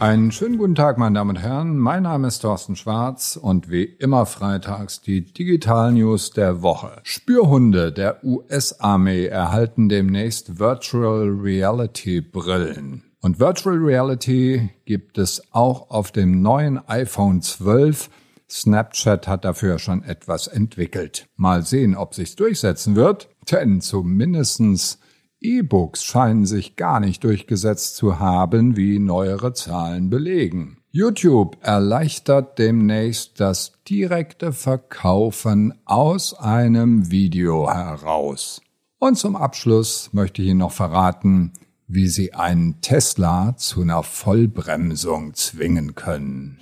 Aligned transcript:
Einen 0.00 0.32
schönen 0.32 0.56
guten 0.56 0.74
Tag, 0.74 0.96
meine 0.96 1.16
Damen 1.16 1.36
und 1.36 1.42
Herren. 1.42 1.76
Mein 1.76 2.04
Name 2.04 2.28
ist 2.28 2.38
Thorsten 2.38 2.74
Schwarz 2.74 3.36
und 3.36 3.70
wie 3.70 3.84
immer 3.84 4.24
freitags 4.24 5.02
die 5.02 5.20
Digital 5.20 5.92
News 5.92 6.30
der 6.30 6.62
Woche. 6.62 7.02
Spürhunde 7.02 7.92
der 7.92 8.24
US-Armee 8.24 9.26
erhalten 9.26 9.90
demnächst 9.90 10.58
Virtual 10.58 11.28
Reality 11.28 12.22
Brillen. 12.22 13.02
Und 13.20 13.40
Virtual 13.40 13.76
Reality 13.76 14.70
gibt 14.86 15.18
es 15.18 15.42
auch 15.52 15.90
auf 15.90 16.12
dem 16.12 16.40
neuen 16.40 16.80
iPhone 16.88 17.42
12. 17.42 18.08
Snapchat 18.48 19.28
hat 19.28 19.44
dafür 19.44 19.78
schon 19.78 20.02
etwas 20.02 20.46
entwickelt. 20.46 21.26
Mal 21.36 21.62
sehen, 21.62 21.94
ob 21.94 22.14
sich's 22.14 22.36
durchsetzen 22.36 22.96
wird, 22.96 23.28
denn 23.52 23.82
zumindestens 23.82 24.98
E-Books 25.40 26.04
scheinen 26.04 26.44
sich 26.44 26.76
gar 26.76 27.00
nicht 27.00 27.24
durchgesetzt 27.24 27.96
zu 27.96 28.18
haben, 28.18 28.76
wie 28.76 28.98
neuere 28.98 29.54
Zahlen 29.54 30.10
belegen. 30.10 30.78
YouTube 30.90 31.56
erleichtert 31.62 32.58
demnächst 32.58 33.40
das 33.40 33.72
direkte 33.88 34.52
Verkaufen 34.52 35.74
aus 35.84 36.34
einem 36.34 37.10
Video 37.10 37.72
heraus. 37.72 38.60
Und 38.98 39.16
zum 39.16 39.36
Abschluss 39.36 40.10
möchte 40.12 40.42
ich 40.42 40.48
Ihnen 40.48 40.58
noch 40.58 40.72
verraten, 40.72 41.52
wie 41.86 42.08
Sie 42.08 42.34
einen 42.34 42.80
Tesla 42.82 43.56
zu 43.56 43.82
einer 43.82 44.02
Vollbremsung 44.02 45.34
zwingen 45.34 45.94
können. 45.94 46.58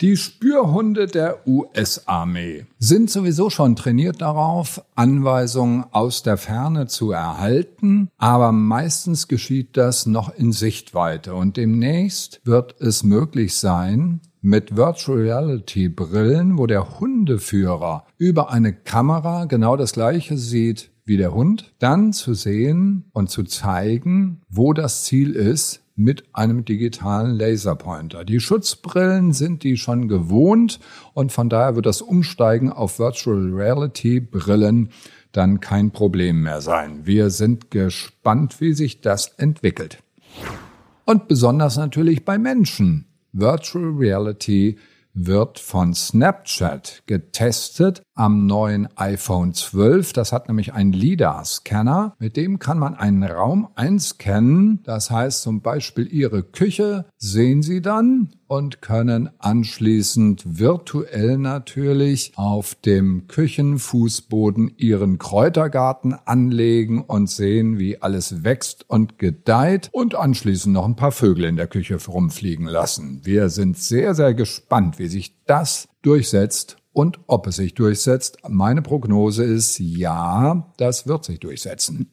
Die 0.00 0.16
Spürhunde 0.16 1.06
der 1.08 1.46
US-Armee 1.46 2.64
sind 2.78 3.10
sowieso 3.10 3.50
schon 3.50 3.76
trainiert 3.76 4.22
darauf, 4.22 4.82
Anweisungen 4.94 5.84
aus 5.90 6.22
der 6.22 6.38
Ferne 6.38 6.86
zu 6.86 7.10
erhalten, 7.10 8.08
aber 8.16 8.50
meistens 8.50 9.28
geschieht 9.28 9.76
das 9.76 10.06
noch 10.06 10.34
in 10.34 10.52
Sichtweite. 10.52 11.34
Und 11.34 11.58
demnächst 11.58 12.40
wird 12.44 12.80
es 12.80 13.02
möglich 13.02 13.56
sein, 13.56 14.20
mit 14.40 14.74
Virtual 14.74 15.18
Reality 15.18 15.90
Brillen, 15.90 16.56
wo 16.56 16.66
der 16.66 16.98
Hundeführer 16.98 18.06
über 18.16 18.50
eine 18.50 18.72
Kamera 18.72 19.44
genau 19.44 19.76
das 19.76 19.92
gleiche 19.92 20.38
sieht 20.38 20.90
wie 21.04 21.18
der 21.18 21.34
Hund, 21.34 21.74
dann 21.78 22.14
zu 22.14 22.32
sehen 22.32 23.04
und 23.12 23.28
zu 23.28 23.42
zeigen, 23.42 24.40
wo 24.48 24.72
das 24.72 25.04
Ziel 25.04 25.32
ist, 25.32 25.82
mit 26.00 26.24
einem 26.32 26.64
digitalen 26.64 27.36
Laserpointer. 27.36 28.24
Die 28.24 28.40
Schutzbrillen 28.40 29.32
sind 29.32 29.62
die 29.62 29.76
schon 29.76 30.08
gewohnt 30.08 30.80
und 31.14 31.30
von 31.30 31.48
daher 31.48 31.76
wird 31.76 31.86
das 31.86 32.00
Umsteigen 32.00 32.72
auf 32.72 32.98
Virtual 32.98 33.52
Reality 33.52 34.20
Brillen 34.20 34.90
dann 35.32 35.60
kein 35.60 35.90
Problem 35.90 36.42
mehr 36.42 36.60
sein. 36.60 37.06
Wir 37.06 37.30
sind 37.30 37.70
gespannt, 37.70 38.60
wie 38.60 38.72
sich 38.72 39.00
das 39.00 39.28
entwickelt. 39.36 40.02
Und 41.04 41.28
besonders 41.28 41.76
natürlich 41.76 42.24
bei 42.24 42.38
Menschen. 42.38 43.06
Virtual 43.32 43.94
Reality 43.96 44.76
wird 45.14 45.58
von 45.58 45.94
Snapchat 45.94 47.02
getestet 47.06 48.02
am 48.14 48.46
neuen 48.46 48.88
iPhone 48.96 49.54
12. 49.54 50.12
Das 50.12 50.32
hat 50.32 50.48
nämlich 50.48 50.72
einen 50.72 50.92
LIDAR-Scanner. 50.92 52.14
Mit 52.18 52.36
dem 52.36 52.58
kann 52.58 52.78
man 52.78 52.94
einen 52.94 53.22
Raum 53.24 53.68
einscannen. 53.74 54.82
Das 54.84 55.10
heißt 55.10 55.42
zum 55.42 55.62
Beispiel 55.62 56.06
Ihre 56.06 56.42
Küche 56.42 57.06
sehen 57.18 57.62
Sie 57.62 57.82
dann 57.82 58.30
und 58.50 58.82
können 58.82 59.30
anschließend 59.38 60.58
virtuell 60.58 61.38
natürlich 61.38 62.32
auf 62.34 62.74
dem 62.74 63.28
Küchenfußboden 63.28 64.72
Ihren 64.76 65.18
Kräutergarten 65.18 66.14
anlegen 66.24 67.00
und 67.00 67.30
sehen, 67.30 67.78
wie 67.78 68.02
alles 68.02 68.42
wächst 68.42 68.90
und 68.90 69.20
gedeiht 69.20 69.88
und 69.92 70.16
anschließend 70.16 70.74
noch 70.74 70.84
ein 70.84 70.96
paar 70.96 71.12
Vögel 71.12 71.44
in 71.44 71.54
der 71.54 71.68
Küche 71.68 71.96
rumfliegen 72.04 72.66
lassen. 72.66 73.20
Wir 73.22 73.50
sind 73.50 73.78
sehr, 73.78 74.16
sehr 74.16 74.34
gespannt, 74.34 74.98
wie 74.98 75.06
sich 75.06 75.36
das 75.46 75.88
durchsetzt 76.02 76.76
und 76.92 77.20
ob 77.28 77.46
es 77.46 77.54
sich 77.54 77.74
durchsetzt. 77.74 78.38
Meine 78.48 78.82
Prognose 78.82 79.44
ist 79.44 79.78
ja, 79.78 80.72
das 80.76 81.06
wird 81.06 81.24
sich 81.24 81.38
durchsetzen. 81.38 82.10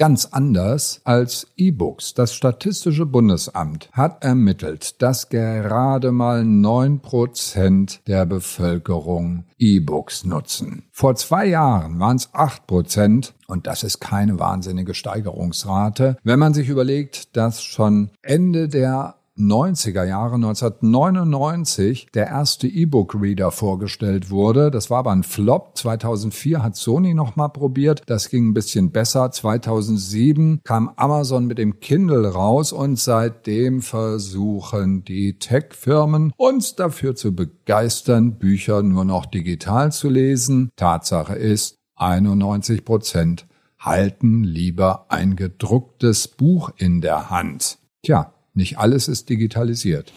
Ganz 0.00 0.24
anders 0.24 1.02
als 1.04 1.46
E-Books. 1.58 2.14
Das 2.14 2.32
Statistische 2.32 3.04
Bundesamt 3.04 3.90
hat 3.92 4.24
ermittelt, 4.24 5.02
dass 5.02 5.28
gerade 5.28 6.10
mal 6.10 6.42
neun 6.42 7.00
Prozent 7.00 8.00
der 8.06 8.24
Bevölkerung 8.24 9.44
E-Books 9.58 10.24
nutzen. 10.24 10.84
Vor 10.90 11.16
zwei 11.16 11.44
Jahren 11.44 12.00
waren 12.00 12.16
es 12.16 12.30
acht 12.32 12.66
Prozent 12.66 13.34
und 13.46 13.66
das 13.66 13.82
ist 13.82 14.00
keine 14.00 14.38
wahnsinnige 14.38 14.94
Steigerungsrate. 14.94 16.16
Wenn 16.24 16.38
man 16.38 16.54
sich 16.54 16.70
überlegt, 16.70 17.36
dass 17.36 17.62
schon 17.62 18.08
Ende 18.22 18.68
der 18.68 19.16
90er 19.40 20.04
Jahre 20.04 20.36
1999 20.36 22.08
der 22.14 22.28
erste 22.28 22.68
E-Book-Reader 22.68 23.50
vorgestellt 23.50 24.30
wurde. 24.30 24.70
Das 24.70 24.90
war 24.90 24.98
aber 24.98 25.12
ein 25.12 25.22
Flop. 25.22 25.76
2004 25.76 26.62
hat 26.62 26.76
Sony 26.76 27.14
nochmal 27.14 27.50
probiert. 27.50 28.02
Das 28.06 28.28
ging 28.28 28.48
ein 28.48 28.54
bisschen 28.54 28.90
besser. 28.92 29.30
2007 29.30 30.60
kam 30.64 30.90
Amazon 30.96 31.46
mit 31.46 31.58
dem 31.58 31.80
Kindle 31.80 32.28
raus 32.28 32.72
und 32.72 32.98
seitdem 32.98 33.82
versuchen 33.82 35.04
die 35.04 35.38
Tech-Firmen 35.38 36.32
uns 36.36 36.76
dafür 36.76 37.14
zu 37.14 37.34
begeistern, 37.34 38.38
Bücher 38.38 38.82
nur 38.82 39.04
noch 39.04 39.26
digital 39.26 39.92
zu 39.92 40.08
lesen. 40.08 40.70
Tatsache 40.76 41.34
ist, 41.34 41.76
91 41.96 42.84
Prozent 42.84 43.46
halten 43.78 44.44
lieber 44.44 45.06
ein 45.08 45.36
gedrucktes 45.36 46.28
Buch 46.28 46.70
in 46.76 47.00
der 47.00 47.30
Hand. 47.30 47.78
Tja, 48.02 48.32
nicht 48.54 48.78
alles 48.78 49.08
ist 49.08 49.28
digitalisiert. 49.28 50.12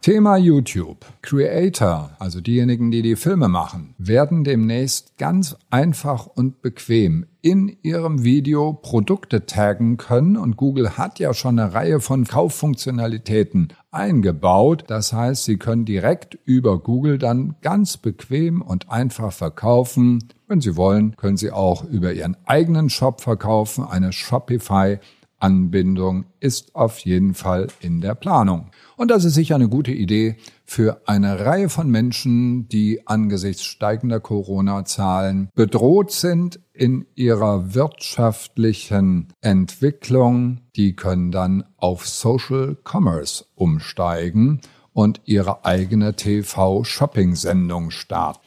Thema 0.00 0.36
YouTube. 0.36 1.04
Creator, 1.22 2.12
also 2.20 2.40
diejenigen, 2.40 2.90
die 2.92 3.02
die 3.02 3.16
Filme 3.16 3.48
machen, 3.48 3.94
werden 3.98 4.44
demnächst 4.44 5.18
ganz 5.18 5.56
einfach 5.70 6.26
und 6.26 6.62
bequem 6.62 7.26
in 7.42 7.76
ihrem 7.82 8.22
Video 8.22 8.72
Produkte 8.72 9.44
taggen 9.44 9.96
können 9.96 10.36
und 10.36 10.56
Google 10.56 10.96
hat 10.96 11.18
ja 11.18 11.34
schon 11.34 11.58
eine 11.58 11.74
Reihe 11.74 12.00
von 12.00 12.24
Kauffunktionalitäten 12.24 13.68
eingebaut. 13.90 14.84
Das 14.86 15.12
heißt, 15.12 15.44
Sie 15.44 15.56
können 15.56 15.84
direkt 15.84 16.38
über 16.44 16.78
Google 16.78 17.18
dann 17.18 17.56
ganz 17.60 17.96
bequem 17.96 18.62
und 18.62 18.90
einfach 18.90 19.32
verkaufen. 19.32 20.28
Wenn 20.46 20.60
Sie 20.60 20.76
wollen, 20.76 21.16
können 21.16 21.36
Sie 21.36 21.50
auch 21.50 21.84
über 21.84 22.12
Ihren 22.12 22.36
eigenen 22.46 22.88
Shop 22.88 23.20
verkaufen, 23.20 23.84
eine 23.84 24.12
Shopify 24.12 24.98
Anbindung 25.38 26.26
ist 26.40 26.74
auf 26.74 26.98
jeden 27.00 27.34
Fall 27.34 27.68
in 27.80 28.00
der 28.00 28.14
Planung. 28.14 28.70
Und 28.96 29.10
das 29.10 29.24
ist 29.24 29.34
sicher 29.34 29.54
eine 29.54 29.68
gute 29.68 29.92
Idee 29.92 30.36
für 30.64 31.02
eine 31.06 31.44
Reihe 31.44 31.68
von 31.68 31.90
Menschen, 31.90 32.68
die 32.68 33.06
angesichts 33.06 33.64
steigender 33.64 34.20
Corona-Zahlen 34.20 35.48
bedroht 35.54 36.12
sind 36.12 36.60
in 36.72 37.06
ihrer 37.14 37.74
wirtschaftlichen 37.74 39.28
Entwicklung. 39.40 40.60
Die 40.76 40.94
können 40.94 41.30
dann 41.30 41.64
auf 41.76 42.06
Social 42.06 42.76
Commerce 42.84 43.44
umsteigen 43.54 44.60
und 44.92 45.20
ihre 45.24 45.64
eigene 45.64 46.14
TV-Shopping-Sendung 46.14 47.90
starten. 47.90 48.40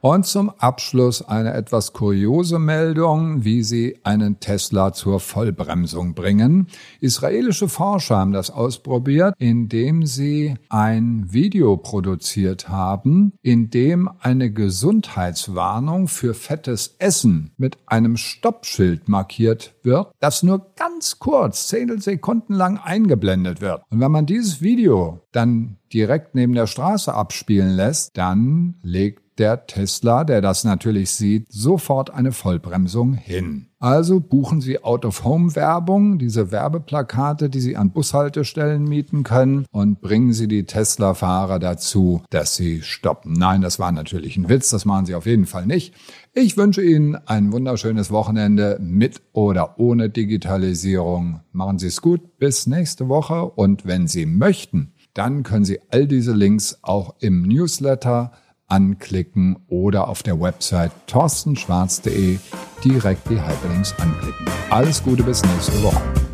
Und 0.00 0.26
zum 0.26 0.50
Abschluss 0.58 1.22
eine 1.22 1.54
etwas 1.54 1.92
kuriose 1.92 2.60
Meldung, 2.60 3.44
wie 3.44 3.64
sie 3.64 3.98
einen 4.04 4.38
Tesla 4.38 4.92
zur 4.92 5.18
Vollbremsung 5.18 6.14
bringen. 6.14 6.68
Israelische 7.00 7.68
Forscher 7.68 8.18
haben 8.18 8.32
das 8.32 8.50
ausprobiert, 8.50 9.34
indem 9.38 10.06
sie 10.06 10.54
ein 10.68 11.26
Video 11.32 11.76
produziert 11.76 12.68
haben, 12.68 13.32
in 13.42 13.70
dem 13.70 14.08
eine 14.20 14.52
Gesundheitswarnung 14.52 16.06
für 16.06 16.32
fettes 16.32 16.94
Essen 17.00 17.50
mit 17.56 17.76
einem 17.86 18.16
Stoppschild 18.16 19.08
markiert 19.08 19.74
wird, 19.82 20.12
das 20.20 20.44
nur 20.44 20.74
ganz 20.76 21.18
kurz, 21.18 21.66
Zehntelsekunden 21.66 22.54
lang 22.54 22.78
eingeblendet 22.78 23.60
wird. 23.60 23.82
Und 23.90 23.98
wenn 23.98 24.12
man 24.12 24.26
dieses 24.26 24.62
Video 24.62 25.22
dann 25.32 25.78
direkt 25.92 26.36
neben 26.36 26.52
der 26.52 26.68
Straße 26.68 27.12
abspielen 27.12 27.70
lässt, 27.70 28.16
dann 28.16 28.76
legt 28.82 29.27
der 29.38 29.66
Tesla, 29.66 30.24
der 30.24 30.40
das 30.40 30.64
natürlich 30.64 31.10
sieht, 31.10 31.46
sofort 31.50 32.10
eine 32.10 32.32
Vollbremsung 32.32 33.14
hin. 33.14 33.68
Also 33.80 34.18
buchen 34.18 34.60
Sie 34.60 34.82
Out-of-Home-Werbung, 34.82 36.18
diese 36.18 36.50
Werbeplakate, 36.50 37.48
die 37.48 37.60
Sie 37.60 37.76
an 37.76 37.92
Bushaltestellen 37.92 38.82
mieten 38.82 39.22
können 39.22 39.66
und 39.70 40.00
bringen 40.00 40.32
Sie 40.32 40.48
die 40.48 40.64
Tesla-Fahrer 40.64 41.60
dazu, 41.60 42.22
dass 42.30 42.56
sie 42.56 42.82
stoppen. 42.82 43.34
Nein, 43.34 43.60
das 43.60 43.78
war 43.78 43.92
natürlich 43.92 44.36
ein 44.36 44.48
Witz, 44.48 44.70
das 44.70 44.84
machen 44.84 45.06
Sie 45.06 45.14
auf 45.14 45.26
jeden 45.26 45.46
Fall 45.46 45.66
nicht. 45.66 45.94
Ich 46.32 46.56
wünsche 46.56 46.82
Ihnen 46.82 47.14
ein 47.14 47.52
wunderschönes 47.52 48.10
Wochenende 48.10 48.78
mit 48.80 49.22
oder 49.32 49.78
ohne 49.78 50.10
Digitalisierung. 50.10 51.40
Machen 51.52 51.78
Sie 51.78 51.86
es 51.86 52.02
gut, 52.02 52.38
bis 52.38 52.66
nächste 52.66 53.08
Woche 53.08 53.44
und 53.44 53.86
wenn 53.86 54.08
Sie 54.08 54.26
möchten, 54.26 54.92
dann 55.14 55.44
können 55.44 55.64
Sie 55.64 55.78
all 55.90 56.08
diese 56.08 56.32
Links 56.32 56.78
auch 56.82 57.14
im 57.20 57.42
Newsletter 57.42 58.32
anklicken 58.68 59.56
oder 59.68 60.08
auf 60.08 60.22
der 60.22 60.40
Website 60.40 60.92
torstenschwarz.de 61.06 62.38
direkt 62.84 63.28
die 63.28 63.40
Hyperlinks 63.40 63.94
anklicken. 63.98 64.46
Alles 64.70 65.02
Gute 65.02 65.22
bis 65.22 65.42
nächste 65.42 65.82
Woche. 65.82 66.27